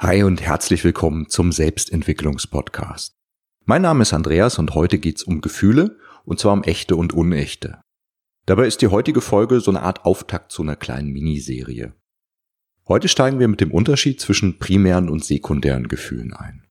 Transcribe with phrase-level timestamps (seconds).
[0.00, 3.16] Hi und herzlich willkommen zum Selbstentwicklungspodcast.
[3.64, 7.80] Mein Name ist Andreas und heute geht's um Gefühle und zwar um echte und unechte.
[8.46, 11.94] Dabei ist die heutige Folge so eine Art Auftakt zu einer kleinen Miniserie.
[12.86, 16.64] Heute steigen wir mit dem Unterschied zwischen primären und sekundären Gefühlen ein.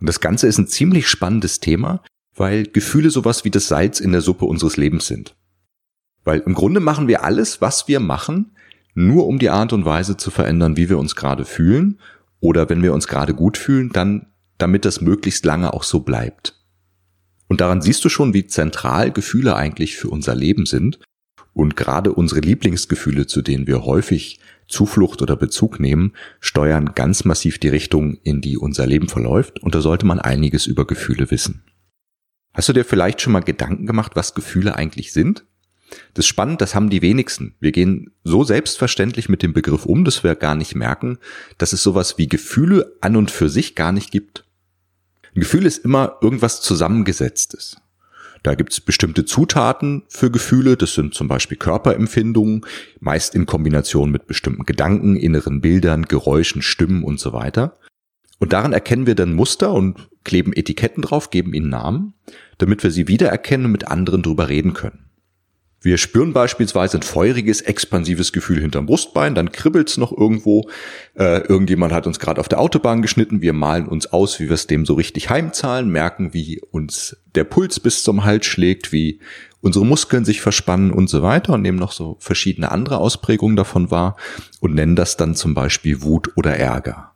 [0.00, 2.02] Und das Ganze ist ein ziemlich spannendes Thema,
[2.34, 5.36] weil Gefühle sowas wie das Salz in der Suppe unseres Lebens sind.
[6.24, 8.56] Weil im Grunde machen wir alles, was wir machen,
[8.94, 12.00] nur um die Art und Weise zu verändern, wie wir uns gerade fühlen
[12.44, 14.26] oder wenn wir uns gerade gut fühlen, dann
[14.58, 16.62] damit das möglichst lange auch so bleibt.
[17.48, 20.98] Und daran siehst du schon, wie zentral Gefühle eigentlich für unser Leben sind
[21.54, 27.58] und gerade unsere Lieblingsgefühle, zu denen wir häufig Zuflucht oder Bezug nehmen, steuern ganz massiv
[27.58, 31.64] die Richtung, in die unser Leben verläuft und da sollte man einiges über Gefühle wissen.
[32.52, 35.46] Hast du dir vielleicht schon mal Gedanken gemacht, was Gefühle eigentlich sind?
[36.14, 37.54] Das ist spannend, das haben die wenigsten.
[37.60, 41.18] Wir gehen so selbstverständlich mit dem Begriff um, dass wir gar nicht merken,
[41.58, 44.44] dass es sowas wie Gefühle an und für sich gar nicht gibt.
[45.34, 47.76] Ein Gefühl ist immer irgendwas Zusammengesetztes.
[48.44, 52.66] Da gibt es bestimmte Zutaten für Gefühle, das sind zum Beispiel Körperempfindungen,
[53.00, 57.78] meist in Kombination mit bestimmten Gedanken, inneren Bildern, Geräuschen, Stimmen und so weiter.
[58.38, 62.12] Und daran erkennen wir dann Muster und kleben Etiketten drauf, geben ihnen Namen,
[62.58, 65.06] damit wir sie wiedererkennen und mit anderen drüber reden können.
[65.84, 70.70] Wir spüren beispielsweise ein feuriges, expansives Gefühl hinterm Brustbein, dann kribbelt's noch irgendwo.
[71.14, 73.42] Äh, irgendjemand hat uns gerade auf der Autobahn geschnitten.
[73.42, 77.44] Wir malen uns aus, wie wir es dem so richtig heimzahlen, merken, wie uns der
[77.44, 79.20] Puls bis zum Hals schlägt, wie
[79.60, 83.90] unsere Muskeln sich verspannen und so weiter und nehmen noch so verschiedene andere Ausprägungen davon
[83.90, 84.16] wahr
[84.60, 87.13] und nennen das dann zum Beispiel Wut oder Ärger.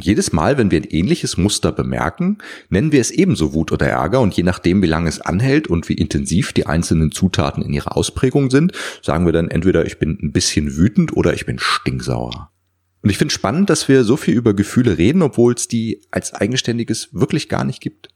[0.00, 4.20] Jedes Mal, wenn wir ein ähnliches Muster bemerken, nennen wir es ebenso Wut oder Ärger
[4.20, 7.96] und je nachdem, wie lange es anhält und wie intensiv die einzelnen Zutaten in ihrer
[7.96, 12.50] Ausprägung sind, sagen wir dann entweder ich bin ein bisschen wütend oder ich bin stinksauer.
[13.02, 16.34] Und ich finde spannend, dass wir so viel über Gefühle reden, obwohl es die als
[16.34, 18.08] eigenständiges wirklich gar nicht gibt.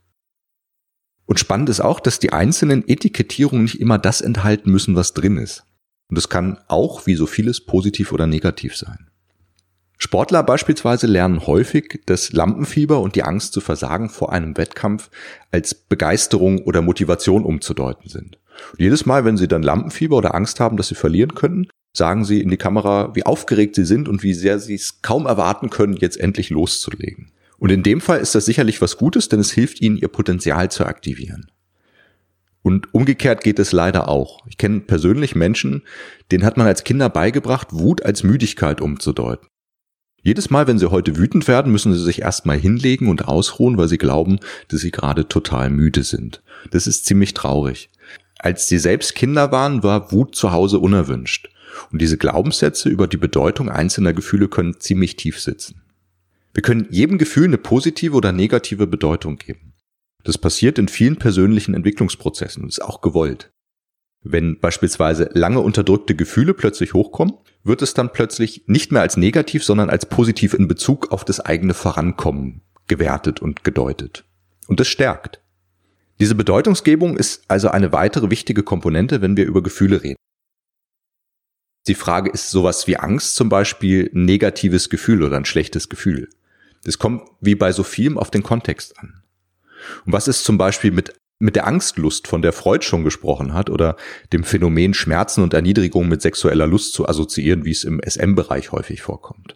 [1.27, 5.39] Und spannend ist auch, dass die einzelnen Etikettierungen nicht immer das enthalten müssen, was drin
[5.39, 5.65] ist.
[6.09, 9.09] Und es kann auch, wie so vieles, positiv oder negativ sein.
[9.99, 15.11] Sportler beispielsweise lernen häufig, das Lampenfieber und die Angst zu versagen vor einem Wettkampf
[15.51, 18.39] als Begeisterung oder Motivation umzudeuten sind.
[18.73, 22.25] Und jedes Mal, wenn sie dann Lampenfieber oder Angst haben, dass sie verlieren können, sagen
[22.25, 25.71] sie in die Kamera, wie aufgeregt sie sind und wie sehr sie es kaum erwarten
[25.71, 27.31] können, jetzt endlich loszulegen.
[27.59, 30.71] Und in dem Fall ist das sicherlich was Gutes, denn es hilft ihnen, ihr Potenzial
[30.71, 31.51] zu aktivieren.
[32.63, 34.45] Und umgekehrt geht es leider auch.
[34.49, 35.83] Ich kenne persönlich Menschen,
[36.33, 39.49] denen hat man als Kinder beigebracht, Wut als Müdigkeit umzudeuten.
[40.25, 43.89] Jedes Mal, wenn sie heute wütend werden, müssen sie sich erstmal hinlegen und ausruhen, weil
[43.89, 46.43] sie glauben, dass sie gerade total müde sind.
[46.71, 47.91] Das ist ziemlich traurig.
[48.39, 51.51] Als sie selbst Kinder waren, war Wut zu Hause unerwünscht.
[51.93, 55.83] Und diese Glaubenssätze über die Bedeutung einzelner Gefühle können ziemlich tief sitzen.
[56.55, 59.75] Wir können jedem Gefühl eine positive oder negative Bedeutung geben.
[60.23, 63.53] Das passiert in vielen persönlichen Entwicklungsprozessen und ist auch gewollt.
[64.27, 69.63] Wenn beispielsweise lange unterdrückte Gefühle plötzlich hochkommen, wird es dann plötzlich nicht mehr als negativ,
[69.63, 74.25] sondern als positiv in Bezug auf das eigene Vorankommen gewertet und gedeutet.
[74.67, 75.43] Und das stärkt.
[76.21, 80.17] Diese Bedeutungsgebung ist also eine weitere wichtige Komponente, wenn wir über Gefühle reden.
[81.87, 86.31] Die Frage ist sowas wie Angst zum Beispiel ein negatives Gefühl oder ein schlechtes Gefühl.
[86.85, 89.23] Das kommt wie bei so vielem auf den Kontext an.
[90.07, 93.71] Und was ist zum Beispiel mit mit der Angstlust, von der Freud schon gesprochen hat,
[93.71, 93.97] oder
[94.33, 99.03] dem Phänomen Schmerzen und Erniedrigung mit sexueller Lust zu assoziieren, wie es im SM-Bereich häufig
[99.03, 99.55] vorkommt.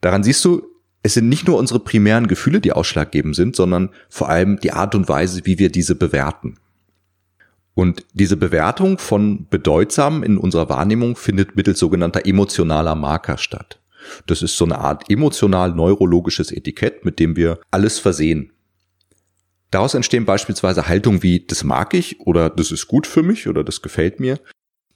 [0.00, 0.62] Daran siehst du,
[1.02, 4.94] es sind nicht nur unsere primären Gefühle, die ausschlaggebend sind, sondern vor allem die Art
[4.94, 6.58] und Weise, wie wir diese bewerten.
[7.74, 13.80] Und diese Bewertung von bedeutsam in unserer Wahrnehmung findet mittels sogenannter emotionaler Marker statt.
[14.26, 18.50] Das ist so eine Art emotional-neurologisches Etikett, mit dem wir alles versehen.
[19.70, 23.64] Daraus entstehen beispielsweise Haltungen wie, das mag ich oder das ist gut für mich oder
[23.64, 24.40] das gefällt mir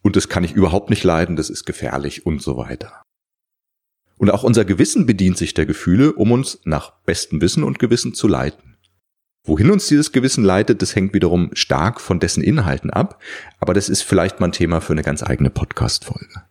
[0.03, 3.03] und das kann ich überhaupt nicht leiden, das ist gefährlich und so weiter.
[4.17, 8.15] Und auch unser Gewissen bedient sich der Gefühle, um uns nach bestem Wissen und Gewissen
[8.15, 8.77] zu leiten.
[9.45, 13.21] Wohin uns dieses Gewissen leitet, das hängt wiederum stark von dessen Inhalten ab,
[13.59, 16.45] aber das ist vielleicht mal ein Thema für eine ganz eigene Podcast-Folge.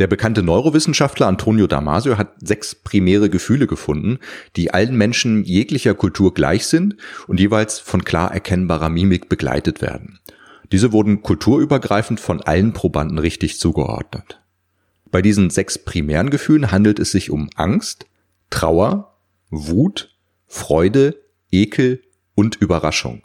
[0.00, 4.18] Der bekannte Neurowissenschaftler Antonio Damasio hat sechs primäre Gefühle gefunden,
[4.56, 10.18] die allen Menschen jeglicher Kultur gleich sind und jeweils von klar erkennbarer Mimik begleitet werden.
[10.72, 14.40] Diese wurden kulturübergreifend von allen Probanden richtig zugeordnet.
[15.10, 18.06] Bei diesen sechs primären Gefühlen handelt es sich um Angst,
[18.48, 19.18] Trauer,
[19.50, 20.16] Wut,
[20.46, 22.02] Freude, Ekel
[22.34, 23.22] und Überraschung.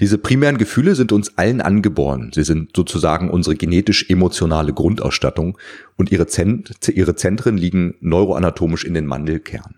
[0.00, 2.30] Diese primären Gefühle sind uns allen angeboren.
[2.34, 5.56] Sie sind sozusagen unsere genetisch-emotionale Grundausstattung
[5.96, 9.76] und ihre, Zent ihre Zentren liegen neuroanatomisch in den Mandelkern.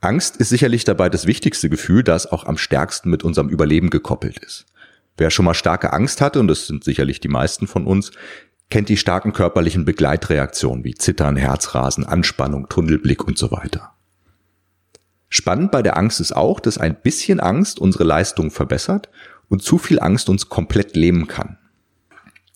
[0.00, 4.38] Angst ist sicherlich dabei das wichtigste Gefühl, das auch am stärksten mit unserem Überleben gekoppelt
[4.38, 4.66] ist.
[5.16, 8.12] Wer schon mal starke Angst hatte, und das sind sicherlich die meisten von uns,
[8.70, 13.93] kennt die starken körperlichen Begleitreaktionen wie Zittern, Herzrasen, Anspannung, Tunnelblick und so weiter.
[15.36, 19.08] Spannend bei der Angst ist auch, dass ein bisschen Angst unsere Leistung verbessert
[19.48, 21.58] und zu viel Angst uns komplett lähmen kann.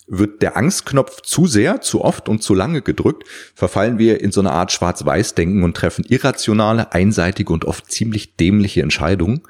[0.06, 3.24] Wird der Angstknopf zu sehr, zu oft und zu lange gedrückt,
[3.56, 8.80] verfallen wir in so eine Art Schwarz-Weiß-Denken und treffen irrationale, einseitige und oft ziemlich dämliche
[8.80, 9.42] Entscheidungen.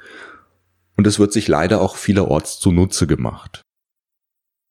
[0.97, 3.61] Und es wird sich leider auch vielerorts zunutze gemacht.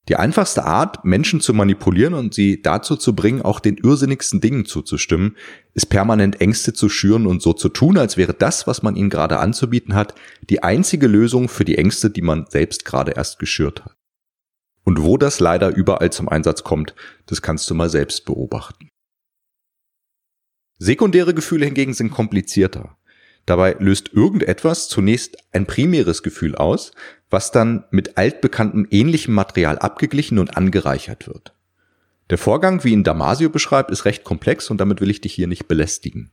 [0.08, 4.64] Die einfachste Art, Menschen zu manipulieren und sie dazu zu bringen, auch den irrsinnigsten Dingen
[4.64, 5.36] zuzustimmen,
[5.74, 9.10] ist permanent Ängste zu schüren und so zu tun, als wäre das, was man ihnen
[9.10, 10.14] gerade anzubieten hat,
[10.48, 13.94] die einzige Lösung für die Ängste, die man selbst gerade erst geschürt hat.
[14.84, 16.94] Und wo das leider überall zum Einsatz kommt,
[17.26, 18.88] das kannst du mal selbst beobachten.
[20.78, 22.97] Sekundäre Gefühle hingegen sind komplizierter.
[23.48, 26.92] Dabei löst irgendetwas zunächst ein primäres Gefühl aus,
[27.30, 31.54] was dann mit altbekanntem ähnlichem Material abgeglichen und angereichert wird.
[32.28, 35.46] Der Vorgang, wie ihn Damasio beschreibt, ist recht komplex und damit will ich dich hier
[35.46, 36.30] nicht belästigen.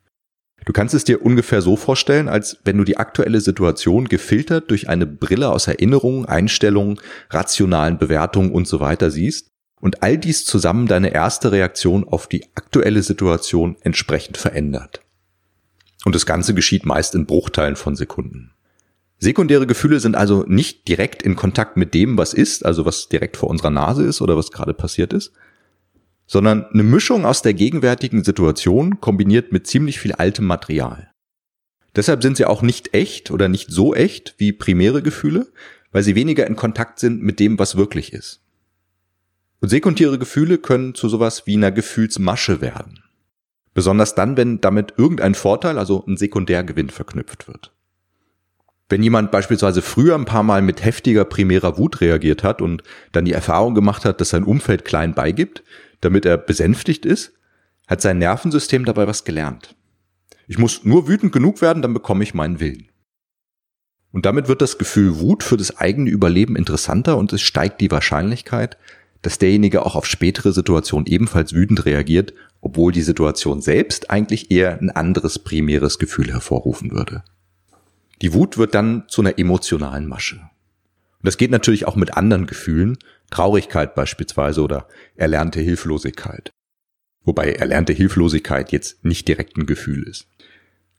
[0.65, 4.89] Du kannst es dir ungefähr so vorstellen, als wenn du die aktuelle Situation gefiltert durch
[4.89, 10.85] eine Brille aus Erinnerungen, Einstellungen, rationalen Bewertungen und so weiter siehst und all dies zusammen
[10.85, 15.05] deine erste Reaktion auf die aktuelle Situation entsprechend verändert.
[16.06, 18.52] Und das Ganze geschieht meist in Bruchteilen von Sekunden.
[19.18, 23.38] Sekundäre Gefühle sind also nicht direkt in Kontakt mit dem, was ist, also was direkt
[23.38, 25.34] vor unserer Nase ist oder was gerade passiert ist,
[26.28, 31.12] sondern eine Mischung aus der gegenwärtigen Situation kombiniert mit ziemlich viel altem Material.
[31.96, 35.48] Deshalb sind sie auch nicht echt oder nicht so echt wie primäre Gefühle,
[35.92, 38.42] weil sie weniger in Kontakt sind mit dem, was wirklich ist.
[39.62, 43.05] Und sekundäre Gefühle können zu sowas wie einer Gefühlsmasche werden.
[43.75, 47.74] Besonders dann, wenn damit irgendein Vorteil, also ein Sekundärgewinn verknüpft wird.
[48.88, 53.25] Wenn jemand beispielsweise früher ein paar Mal mit heftiger primärer Wut reagiert hat und dann
[53.25, 55.62] die Erfahrung gemacht hat, dass sein Umfeld klein beigibt,
[56.00, 57.33] damit er besänftigt ist,
[57.88, 59.75] hat sein Nervensystem dabei was gelernt.
[60.48, 62.89] Ich muss nur wütend genug werden, dann bekomme ich meinen Willen.
[64.12, 67.92] Und damit wird das Gefühl Wut für das eigene Überleben interessanter und es steigt die
[67.92, 68.77] Wahrscheinlichkeit,
[69.25, 72.33] dass derjenige auch auf spätere Situationen ebenfalls wütend reagiert
[72.66, 77.24] obwohl die Situation selbst eigentlich eher ein anderes primäres Gefühl hervorrufen würde.
[78.24, 80.38] Die Wut wird dann zu einer emotionalen Masche.
[80.38, 82.98] Und das geht natürlich auch mit anderen Gefühlen,
[83.30, 86.50] Traurigkeit beispielsweise oder erlernte Hilflosigkeit.
[87.24, 90.27] Wobei erlernte Hilflosigkeit jetzt nicht direkt ein Gefühl ist.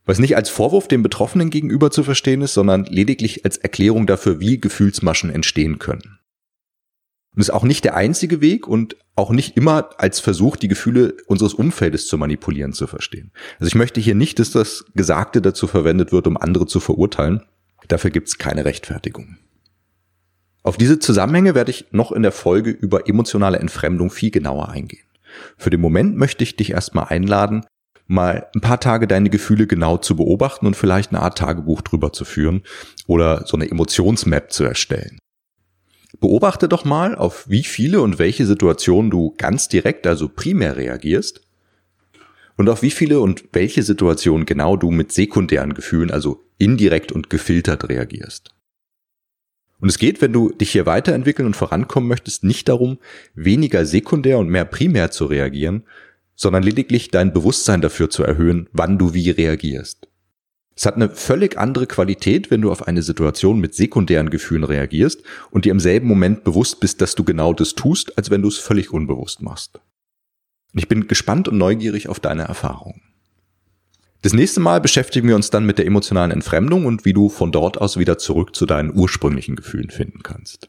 [0.05, 4.39] Was nicht als Vorwurf dem Betroffenen gegenüber zu verstehen ist, sondern lediglich als Erklärung dafür,
[4.39, 6.21] wie Gefühlsmaschen entstehen können.
[7.37, 11.15] Und ist auch nicht der einzige Weg und auch nicht immer als Versuch, die Gefühle
[11.27, 13.31] unseres Umfeldes zu manipulieren zu verstehen.
[13.61, 17.43] Also ich möchte hier nicht, dass das Gesagte dazu verwendet wird, um andere zu verurteilen.
[17.89, 19.37] Dafür gibt es keine Rechtfertigung.
[20.63, 25.07] Auf diese Zusammenhänge werde ich noch in der Folge über emotionale Entfremdung viel genauer eingehen.
[25.57, 27.65] Für den Moment möchte ich dich erstmal einladen,
[28.07, 32.13] mal ein paar Tage deine Gefühle genau zu beobachten und vielleicht eine Art Tagebuch drüber
[32.13, 32.63] zu führen
[33.07, 35.19] oder so eine Emotionsmap zu erstellen.
[36.21, 41.43] Beobachte doch mal, auf wie viele und welche Situationen du ganz direkt, also primär reagierst
[42.57, 47.31] und auf wie viele und welche Situationen genau du mit sekundären Gefühlen, also indirekt und
[47.31, 48.51] gefiltert reagierst.
[49.79, 52.99] Und es geht, wenn du dich hier weiterentwickeln und vorankommen möchtest, nicht darum,
[53.35, 55.85] weniger sekundär und mehr primär zu reagieren,
[56.35, 60.09] sondern lediglich dein Bewusstsein dafür zu erhöhen, wann du wie reagierst.
[60.79, 65.23] Es hat eine völlig andere Qualität, wenn du auf eine Situation mit sekundären Gefühlen reagierst
[65.51, 68.49] und dir im selben Moment bewusst bist, dass du genau das tust, als wenn du
[68.49, 69.81] es völlig unbewusst machst.
[70.75, 73.01] ich bin gespannt und neugierig auf deine Erfahrungen.
[74.21, 77.53] Das nächste Mal beschäftigen wir uns dann mit der emotionalen Entfremdung und wie du von
[77.53, 80.69] dort aus wieder zurück zu deinen ursprünglichen Gefühlen finden kannst.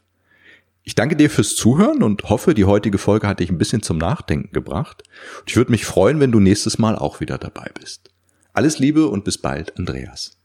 [0.84, 3.98] Ich danke dir fürs Zuhören und hoffe, die heutige Folge hat dich ein bisschen zum
[3.98, 5.04] Nachdenken gebracht.
[5.46, 8.10] ich würde mich freuen, wenn du nächstes Mal auch wieder dabei bist.
[8.58, 10.37] Alles Liebe und bis bald, Andreas.